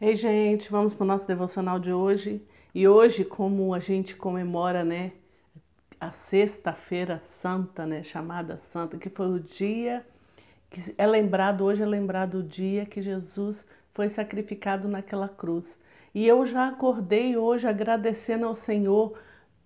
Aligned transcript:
Ei, 0.00 0.14
gente, 0.14 0.70
vamos 0.70 0.94
para 0.94 1.02
o 1.02 1.06
nosso 1.08 1.26
devocional 1.26 1.80
de 1.80 1.92
hoje. 1.92 2.40
E 2.72 2.86
hoje, 2.86 3.24
como 3.24 3.74
a 3.74 3.80
gente 3.80 4.14
comemora, 4.14 4.84
né, 4.84 5.10
a 6.00 6.12
Sexta-feira 6.12 7.18
Santa, 7.24 7.84
né, 7.84 8.04
chamada 8.04 8.58
Santa, 8.58 8.96
que 8.96 9.08
foi 9.08 9.26
o 9.28 9.40
dia 9.40 10.06
que 10.70 10.94
é 10.96 11.04
lembrado, 11.04 11.64
hoje 11.64 11.82
é 11.82 11.86
lembrado 11.86 12.38
o 12.38 12.42
dia 12.44 12.86
que 12.86 13.02
Jesus 13.02 13.66
foi 13.92 14.08
sacrificado 14.08 14.86
naquela 14.86 15.28
cruz. 15.28 15.76
E 16.14 16.24
eu 16.24 16.46
já 16.46 16.68
acordei 16.68 17.36
hoje 17.36 17.66
agradecendo 17.66 18.46
ao 18.46 18.54
Senhor, 18.54 19.18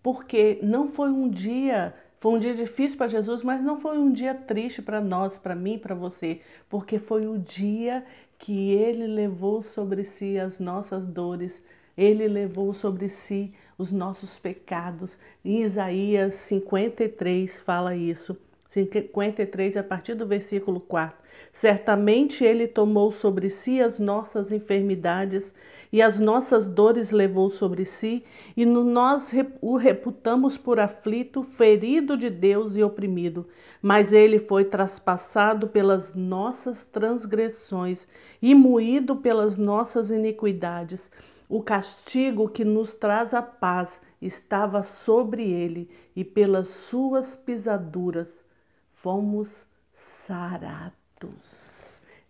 porque 0.02 0.58
não 0.62 0.88
foi 0.88 1.10
um 1.10 1.28
dia 1.28 1.94
foi 2.22 2.34
um 2.34 2.38
dia 2.38 2.54
difícil 2.54 2.96
para 2.96 3.08
Jesus, 3.08 3.42
mas 3.42 3.60
não 3.60 3.80
foi 3.80 3.98
um 3.98 4.12
dia 4.12 4.32
triste 4.32 4.80
para 4.80 5.00
nós, 5.00 5.36
para 5.38 5.56
mim, 5.56 5.76
para 5.76 5.92
você, 5.92 6.40
porque 6.70 7.00
foi 7.00 7.26
o 7.26 7.36
dia 7.36 8.04
que 8.42 8.72
ele 8.72 9.06
levou 9.06 9.62
sobre 9.62 10.04
si 10.04 10.36
as 10.36 10.58
nossas 10.58 11.06
dores, 11.06 11.64
ele 11.96 12.26
levou 12.26 12.74
sobre 12.74 13.08
si 13.08 13.54
os 13.78 13.92
nossos 13.92 14.36
pecados. 14.36 15.16
Em 15.44 15.62
Isaías 15.62 16.34
53 16.34 17.60
fala 17.60 17.94
isso. 17.94 18.36
53, 18.72 19.76
a 19.76 19.82
partir 19.82 20.14
do 20.14 20.26
versículo 20.26 20.80
4. 20.80 21.14
Certamente 21.52 22.42
ele 22.42 22.66
tomou 22.66 23.12
sobre 23.12 23.50
si 23.50 23.82
as 23.82 23.98
nossas 23.98 24.50
enfermidades 24.50 25.54
e 25.92 26.00
as 26.00 26.18
nossas 26.18 26.66
dores 26.66 27.10
levou 27.10 27.50
sobre 27.50 27.84
si, 27.84 28.24
e 28.56 28.64
nós 28.64 29.30
o 29.60 29.76
reputamos 29.76 30.56
por 30.56 30.80
aflito, 30.80 31.42
ferido 31.42 32.16
de 32.16 32.30
Deus 32.30 32.74
e 32.74 32.82
oprimido. 32.82 33.46
Mas 33.82 34.10
ele 34.10 34.38
foi 34.38 34.64
traspassado 34.64 35.68
pelas 35.68 36.14
nossas 36.14 36.86
transgressões 36.86 38.08
e 38.40 38.54
moído 38.54 39.16
pelas 39.16 39.58
nossas 39.58 40.10
iniquidades. 40.10 41.10
O 41.46 41.62
castigo 41.62 42.48
que 42.48 42.64
nos 42.64 42.94
traz 42.94 43.34
a 43.34 43.42
paz 43.42 44.00
estava 44.22 44.82
sobre 44.82 45.42
ele, 45.42 45.90
e 46.16 46.24
pelas 46.24 46.68
suas 46.68 47.34
pisaduras 47.34 48.42
fomos 49.02 49.66
sarados. 49.92 50.92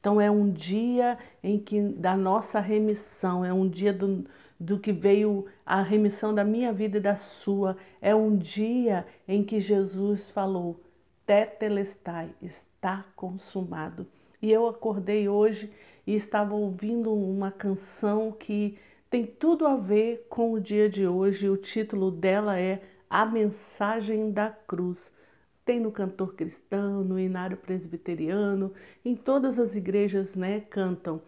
Então 0.00 0.20
é 0.20 0.28
um 0.28 0.50
dia 0.50 1.16
em 1.44 1.58
que 1.58 1.80
da 1.80 2.16
nossa 2.16 2.58
remissão, 2.58 3.44
é 3.44 3.52
um 3.52 3.68
dia 3.68 3.92
do, 3.92 4.24
do 4.58 4.78
que 4.78 4.90
veio 4.90 5.46
a 5.64 5.80
remissão 5.80 6.34
da 6.34 6.42
minha 6.42 6.72
vida 6.72 6.98
e 6.98 7.00
da 7.00 7.14
sua. 7.14 7.76
É 8.00 8.14
um 8.14 8.36
dia 8.36 9.06
em 9.28 9.44
que 9.44 9.60
Jesus 9.60 10.30
falou: 10.30 10.80
Tetelestai, 11.24 12.30
está 12.40 13.04
consumado. 13.14 14.06
E 14.40 14.50
eu 14.50 14.66
acordei 14.66 15.28
hoje 15.28 15.70
e 16.04 16.16
estava 16.16 16.54
ouvindo 16.54 17.14
uma 17.14 17.52
canção 17.52 18.32
que 18.32 18.76
tem 19.08 19.24
tudo 19.24 19.66
a 19.66 19.76
ver 19.76 20.26
com 20.28 20.52
o 20.52 20.60
dia 20.60 20.88
de 20.88 21.06
hoje. 21.06 21.48
O 21.48 21.56
título 21.56 22.10
dela 22.10 22.58
é 22.58 22.82
A 23.08 23.24
Mensagem 23.24 24.32
da 24.32 24.50
Cruz. 24.50 25.12
Tem 25.64 25.78
no 25.78 25.92
cantor 25.92 26.34
cristão, 26.34 27.04
no 27.04 27.16
inário 27.16 27.56
presbiteriano, 27.56 28.72
em 29.04 29.14
todas 29.14 29.60
as 29.60 29.76
igrejas, 29.76 30.34
né, 30.34 30.60
cantam. 30.68 31.22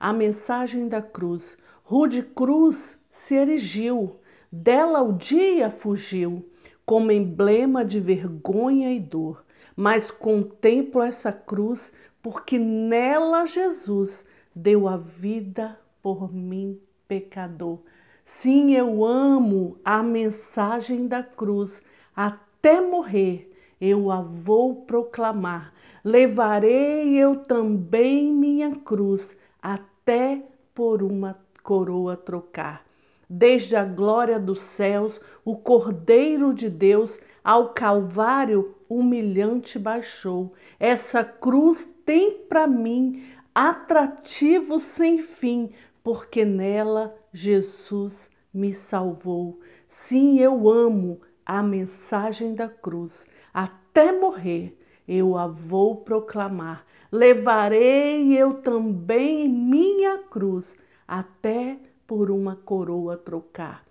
A 0.00 0.10
mensagem 0.10 0.88
da 0.88 1.02
cruz. 1.02 1.58
Rude 1.82 2.22
cruz 2.22 2.98
se 3.10 3.34
erigiu, 3.34 4.16
dela 4.50 5.02
o 5.02 5.12
dia 5.12 5.70
fugiu, 5.70 6.48
como 6.86 7.12
emblema 7.12 7.84
de 7.84 8.00
vergonha 8.00 8.90
e 8.90 8.98
dor. 8.98 9.44
Mas 9.76 10.10
contemplo 10.10 11.02
essa 11.02 11.30
cruz, 11.30 11.92
porque 12.22 12.58
nela 12.58 13.44
Jesus 13.44 14.26
deu 14.54 14.88
a 14.88 14.96
vida 14.96 15.78
por 16.02 16.32
mim, 16.32 16.80
pecador. 17.06 17.80
Sim, 18.24 18.74
eu 18.74 19.04
amo 19.04 19.78
a 19.84 20.02
mensagem 20.02 21.06
da 21.06 21.22
cruz 21.22 21.84
até 22.16 22.80
morrer 22.80 23.53
eu 23.80 24.10
a 24.10 24.20
vou 24.20 24.82
proclamar. 24.82 25.72
Levarei 26.04 27.14
eu 27.14 27.36
também 27.36 28.32
minha 28.32 28.76
cruz, 28.76 29.36
até 29.62 30.42
por 30.74 31.02
uma 31.02 31.38
coroa 31.62 32.16
trocar. 32.16 32.84
Desde 33.28 33.74
a 33.74 33.84
glória 33.84 34.38
dos 34.38 34.60
céus, 34.60 35.20
o 35.44 35.56
Cordeiro 35.56 36.52
de 36.52 36.68
Deus 36.68 37.18
ao 37.42 37.70
Calvário 37.70 38.74
humilhante 38.88 39.78
baixou. 39.78 40.52
Essa 40.78 41.24
cruz 41.24 41.88
tem 42.04 42.32
para 42.48 42.66
mim 42.66 43.24
atrativo 43.54 44.78
sem 44.78 45.22
fim, 45.22 45.70
porque 46.02 46.44
nela 46.44 47.16
Jesus 47.32 48.30
me 48.52 48.72
salvou. 48.72 49.60
Sim, 49.88 50.38
eu 50.38 50.68
amo 50.68 51.20
a 51.44 51.62
mensagem 51.62 52.54
da 52.54 52.68
cruz. 52.68 53.26
Até 53.54 54.10
morrer 54.10 54.76
eu 55.06 55.36
a 55.36 55.46
vou 55.46 55.96
proclamar. 55.96 56.84
Levarei 57.12 58.36
eu 58.36 58.54
também 58.54 59.48
minha 59.48 60.18
cruz, 60.18 60.76
até 61.06 61.78
por 62.06 62.30
uma 62.30 62.56
coroa 62.56 63.16
trocar. 63.16 63.84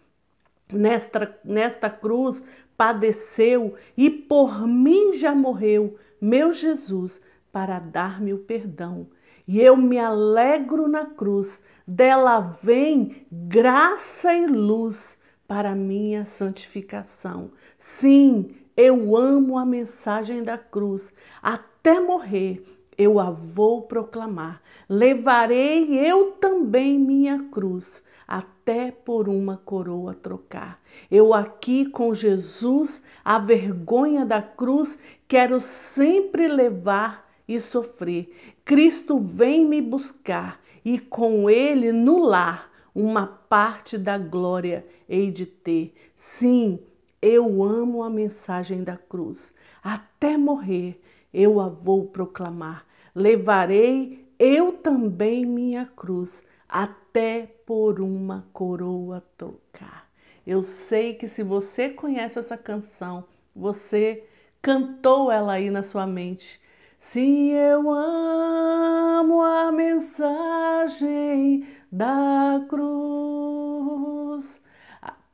Nesta, 0.72 1.40
nesta 1.46 1.90
cruz 1.90 2.46
padeceu 2.76 3.76
e 3.96 4.10
por 4.10 4.68
mim 4.68 5.14
já 5.14 5.34
morreu 5.34 5.98
meu 6.20 6.52
Jesus 6.52 7.22
para 7.52 7.80
dar-me 7.80 8.34
o 8.34 8.40
perdão. 8.40 9.08
E 9.48 9.62
eu 9.62 9.78
me 9.78 10.00
alegro 10.00 10.88
na 10.88 11.06
cruz, 11.06 11.62
dela 11.88 12.40
vem 12.40 13.26
graça 13.32 14.34
e 14.34 14.48
luz 14.48 15.20
para 15.48 15.76
minha 15.76 16.26
santificação. 16.26 17.52
Sim, 17.78 18.56
eu 18.76 19.16
amo 19.16 19.58
a 19.58 19.66
mensagem 19.66 20.44
da 20.44 20.58
cruz. 20.58 21.12
Até 21.42 22.00
morrer 22.00 22.64
eu 22.98 23.20
a 23.20 23.30
vou 23.30 23.84
proclamar. 23.84 24.62
Levarei 24.88 25.98
eu 25.98 26.34
também 26.34 27.00
minha 27.00 27.48
cruz, 27.52 28.04
até 28.28 28.92
por 28.92 29.28
uma 29.28 29.58
coroa 29.58 30.14
trocar. 30.14 30.82
Eu 31.10 31.34
aqui 31.34 31.86
com 31.86 32.14
Jesus, 32.14 33.04
a 33.24 33.40
vergonha 33.40 34.26
da 34.26 34.42
cruz, 34.42 35.00
quero 35.28 35.60
sempre 35.60 36.48
levar 36.48 37.30
e 37.48 37.60
sofrer. 37.60 38.56
Cristo 38.64 39.20
vem 39.20 39.66
me 39.66 39.82
buscar 39.82 40.62
e 40.86 41.00
com 41.00 41.50
ele 41.50 41.92
no 41.92 42.20
lar 42.20 42.72
uma 42.94 43.26
parte 43.26 43.98
da 43.98 44.18
glória 44.18 44.86
hei 45.10 45.32
de 45.32 45.46
ter. 45.46 45.94
Sim, 46.16 46.80
eu 47.24 47.64
amo 47.64 48.04
a 48.04 48.10
mensagem 48.10 48.84
da 48.84 48.98
cruz. 48.98 49.54
Até 49.82 50.36
morrer 50.36 51.02
eu 51.34 51.62
a 51.62 51.70
vou 51.70 52.06
proclamar. 52.08 52.86
Levarei 53.16 54.28
eu 54.38 54.74
também 54.74 55.46
minha 55.46 55.86
cruz, 55.96 56.46
até 56.68 57.48
por 57.66 58.02
uma 58.02 58.46
coroa 58.52 59.24
trocar. 59.38 60.10
Eu 60.46 60.62
sei 60.64 61.14
que 61.14 61.30
se 61.30 61.42
você 61.42 61.90
conhece 61.90 62.38
essa 62.38 62.58
canção, 62.58 63.24
você 63.56 64.26
cantou 64.62 65.32
ela 65.32 65.54
aí 65.54 65.70
na 65.70 65.84
sua 65.84 66.06
mente. 66.06 66.60
Sim, 67.00 67.52
eu 67.52 67.90
amo 67.90 69.42
a 69.42 69.72
mensagem 69.72 71.66
da 71.90 72.66
cruz 72.68 74.13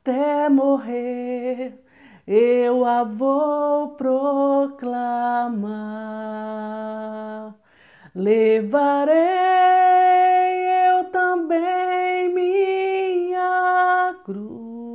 até 0.02 0.48
morrer, 0.48 1.78
eu 2.26 2.86
a 2.86 3.04
vou 3.04 3.88
proclamar. 3.96 4.74
Levarei 8.14 9.14
eu 10.88 11.04
também 11.10 12.32
minha 12.34 14.16
cruz, 14.24 14.90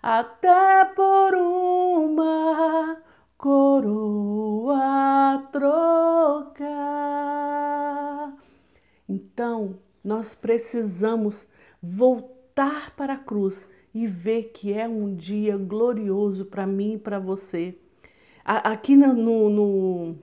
até 0.00 0.84
por 0.94 1.34
uma 1.34 2.96
coroa 3.36 4.84
trocar. 5.50 6.62
Então, 9.08 9.80
nós 10.02 10.32
precisamos 10.34 11.48
voltar 11.82 12.33
voltar 12.54 12.94
para 12.94 13.14
a 13.14 13.18
cruz 13.18 13.68
e 13.92 14.06
ver 14.06 14.52
que 14.54 14.72
é 14.72 14.86
um 14.88 15.14
dia 15.14 15.56
glorioso 15.56 16.44
para 16.44 16.66
mim 16.66 16.94
e 16.94 16.98
para 16.98 17.18
você. 17.18 17.76
Aqui 18.44 18.96
no, 18.96 19.48
no, 19.50 20.16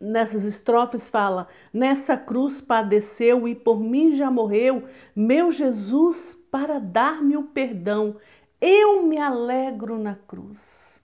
nessas 0.00 0.42
estrofes 0.42 1.08
fala: 1.08 1.46
Nessa 1.72 2.16
cruz 2.16 2.60
padeceu 2.60 3.46
e 3.46 3.54
por 3.54 3.80
mim 3.80 4.12
já 4.12 4.30
morreu, 4.30 4.84
meu 5.14 5.50
Jesus, 5.52 6.34
para 6.50 6.80
dar-me 6.80 7.36
o 7.36 7.44
perdão. 7.44 8.16
Eu 8.60 9.02
me 9.04 9.18
alegro 9.18 9.98
na 9.98 10.16
cruz. 10.16 11.00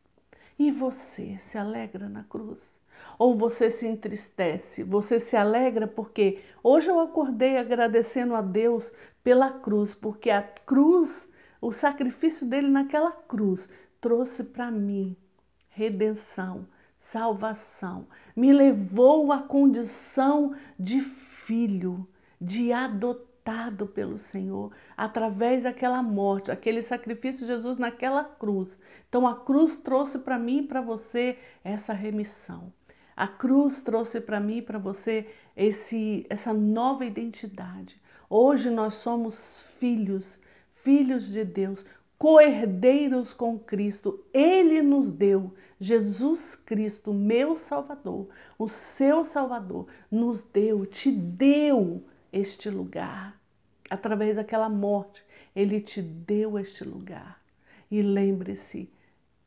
E 0.58 0.70
você 0.70 1.38
se 1.40 1.58
alegra 1.58 2.08
na 2.08 2.24
cruz? 2.24 2.81
Ou 3.18 3.36
você 3.36 3.70
se 3.70 3.86
entristece, 3.86 4.82
você 4.82 5.20
se 5.20 5.36
alegra 5.36 5.86
porque 5.86 6.40
hoje 6.62 6.88
eu 6.88 7.00
acordei 7.00 7.56
agradecendo 7.56 8.34
a 8.34 8.42
Deus 8.42 8.92
pela 9.22 9.50
cruz, 9.50 9.94
porque 9.94 10.30
a 10.30 10.42
cruz, 10.42 11.32
o 11.60 11.72
sacrifício 11.72 12.46
dele 12.46 12.68
naquela 12.68 13.12
cruz, 13.12 13.68
trouxe 14.00 14.44
para 14.44 14.70
mim 14.70 15.16
redenção, 15.68 16.66
salvação, 16.98 18.06
me 18.36 18.52
levou 18.52 19.32
à 19.32 19.38
condição 19.38 20.54
de 20.78 21.00
filho, 21.00 22.06
de 22.40 22.72
adotado 22.72 23.86
pelo 23.86 24.18
Senhor, 24.18 24.72
através 24.96 25.64
daquela 25.64 26.02
morte, 26.02 26.50
aquele 26.50 26.82
sacrifício 26.82 27.42
de 27.42 27.48
Jesus 27.48 27.78
naquela 27.78 28.24
cruz. 28.24 28.78
Então 29.08 29.26
a 29.26 29.34
cruz 29.34 29.76
trouxe 29.76 30.20
para 30.20 30.38
mim 30.38 30.58
e 30.58 30.66
para 30.66 30.80
você 30.80 31.38
essa 31.64 31.92
remissão. 31.92 32.72
A 33.16 33.26
cruz 33.28 33.80
trouxe 33.80 34.20
para 34.20 34.40
mim 34.40 34.58
e 34.58 34.62
para 34.62 34.78
você 34.78 35.26
esse, 35.56 36.26
essa 36.28 36.52
nova 36.52 37.04
identidade. 37.04 38.00
Hoje 38.28 38.70
nós 38.70 38.94
somos 38.94 39.62
filhos, 39.78 40.40
filhos 40.76 41.28
de 41.30 41.44
Deus, 41.44 41.84
coerdeiros 42.18 43.34
com 43.34 43.58
Cristo. 43.58 44.24
Ele 44.32 44.80
nos 44.80 45.12
deu, 45.12 45.52
Jesus 45.78 46.54
Cristo, 46.54 47.12
meu 47.12 47.56
Salvador, 47.56 48.28
o 48.58 48.68
seu 48.68 49.24
Salvador, 49.24 49.86
nos 50.10 50.42
deu, 50.42 50.86
te 50.86 51.10
deu 51.10 52.04
este 52.32 52.70
lugar. 52.70 53.38
Através 53.90 54.36
daquela 54.36 54.68
morte, 54.68 55.22
ele 55.54 55.80
te 55.80 56.00
deu 56.00 56.58
este 56.58 56.84
lugar. 56.84 57.42
E 57.90 58.00
lembre-se, 58.00 58.90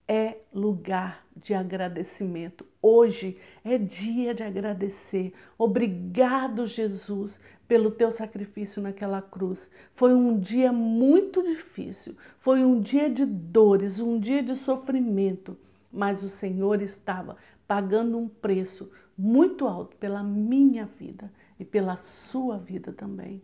é 0.07 0.38
lugar 0.54 1.25
de 1.36 1.54
agradecimento. 1.54 2.66
Hoje 2.81 3.38
é 3.63 3.78
dia 3.78 4.34
de 4.34 4.44
agradecer. 4.44 5.34
Obrigado, 5.57 6.66
Jesus, 6.66 7.40
pelo 7.68 7.92
teu 7.92 8.12
sacrifício 8.12 8.81
naquela 8.81 9.22
cruz. 9.22 9.69
Foi 9.96 10.13
um 10.13 10.40
dia 10.40 10.72
muito 10.72 11.42
difícil, 11.42 12.16
foi 12.40 12.63
um 12.63 12.80
dia 12.80 13.10
de 13.10 13.25
dores, 13.25 14.00
um 14.00 14.19
dia 14.19 14.44
de 14.44 14.56
sofrimento, 14.56 15.57
mas 15.92 16.24
o 16.24 16.30
Senhor 16.30 16.81
estava 16.81 17.38
pagando 17.68 18.18
um 18.18 18.28
preço 18.28 18.92
muito 19.18 19.68
alto 19.68 19.96
pela 19.98 20.22
minha 20.22 20.86
vida 20.86 21.31
e 21.60 21.66
pela 21.66 21.98
sua 21.98 22.57
vida 22.57 22.92
também. 22.92 23.42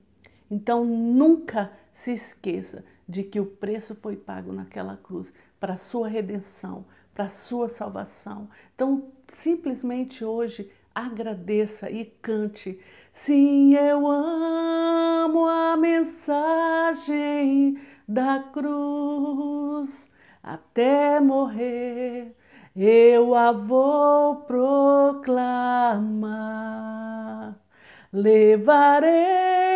Então 0.50 0.84
nunca 0.86 1.72
se 1.94 2.12
esqueça 2.12 2.84
de 3.12 3.24
que 3.24 3.40
o 3.42 3.46
preço 3.46 3.94
foi 3.94 4.16
pago 4.16 4.54
naquela 4.54 4.96
cruz 4.96 5.34
para 5.60 5.74
a 5.74 5.78
sua 5.78 6.08
redenção, 6.08 6.86
para 7.14 7.26
a 7.26 7.30
sua 7.30 7.68
salvação. 7.68 8.48
Então, 8.74 9.12
simplesmente 9.28 10.24
hoje 10.24 10.72
agradeça 10.96 11.92
e 11.92 12.06
cante. 12.06 12.80
Sim, 13.12 13.76
eu 13.76 14.08
amo 14.08 15.46
a 15.46 15.76
mensagem 15.76 17.78
da 18.08 18.40
cruz 18.54 20.10
até 20.42 21.20
morrer. 21.20 22.34
Eu 22.74 23.36
a 23.36 23.52
vou 23.52 24.38
proclamar. 24.38 25.20
Levarei 28.14 29.71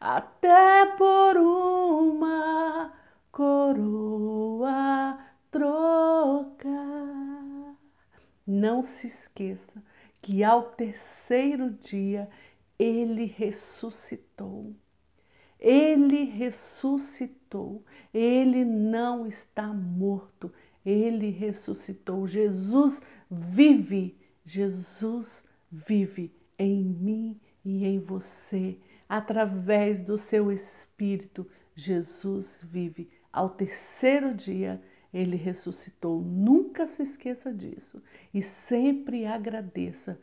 até 0.00 0.86
por 0.96 1.36
uma 1.36 2.92
coroa 3.32 5.18
trocar. 5.50 6.68
Não 8.46 8.82
se 8.82 9.06
esqueça 9.06 9.82
que 10.22 10.42
ao 10.42 10.62
terceiro 10.70 11.70
dia 11.70 12.28
ele 12.78 13.24
ressuscitou. 13.24 14.74
Ele 15.58 16.24
ressuscitou. 16.24 17.84
Ele 18.14 18.64
não 18.64 19.26
está 19.26 19.66
morto. 19.66 20.52
Ele 20.84 21.30
ressuscitou. 21.30 22.26
Jesus 22.28 23.02
vive. 23.30 24.16
Jesus 24.44 25.44
vive 25.70 26.32
em 26.58 26.82
mim 26.82 27.40
e 27.64 27.84
em 27.84 27.98
você. 27.98 28.78
Através 29.08 30.00
do 30.00 30.18
seu 30.18 30.52
espírito, 30.52 31.48
Jesus 31.74 32.60
vive. 32.62 33.08
Ao 33.32 33.48
terceiro 33.48 34.34
dia, 34.34 34.82
ele 35.14 35.36
ressuscitou. 35.36 36.20
Nunca 36.20 36.86
se 36.86 37.02
esqueça 37.02 37.52
disso 37.52 38.02
e 38.34 38.42
sempre 38.42 39.24
agradeça 39.24 40.20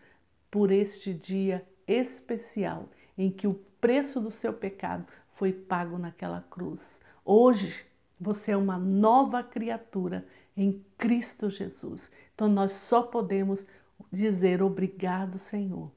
por 0.51 0.71
este 0.71 1.13
dia 1.13 1.65
especial 1.87 2.89
em 3.17 3.31
que 3.31 3.47
o 3.47 3.55
preço 3.81 4.19
do 4.19 4.31
seu 4.31 4.53
pecado 4.53 5.05
foi 5.33 5.51
pago 5.51 5.97
naquela 5.97 6.41
cruz. 6.49 7.01
Hoje 7.23 7.85
você 8.19 8.51
é 8.51 8.57
uma 8.57 8.77
nova 8.77 9.43
criatura 9.43 10.25
em 10.55 10.83
Cristo 10.97 11.49
Jesus. 11.49 12.11
Então 12.33 12.47
nós 12.47 12.71
só 12.71 13.01
podemos 13.01 13.65
dizer 14.11 14.61
obrigado, 14.61 15.39
Senhor. 15.39 15.91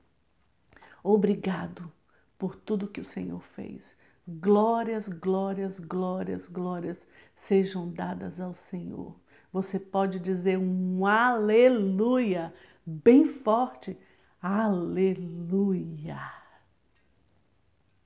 Obrigado 1.02 1.92
por 2.38 2.54
tudo 2.54 2.88
que 2.88 3.00
o 3.00 3.04
Senhor 3.04 3.42
fez. 3.42 3.82
Glórias, 4.26 5.08
glórias, 5.08 5.80
glórias, 5.80 6.48
glórias 6.48 7.06
sejam 7.34 7.90
dadas 7.90 8.40
ao 8.40 8.54
Senhor. 8.54 9.14
Você 9.52 9.80
pode 9.80 10.20
dizer 10.20 10.58
um 10.58 11.04
aleluia 11.04 12.52
bem 12.86 13.26
forte. 13.26 13.98
Aleluia. 14.40 16.20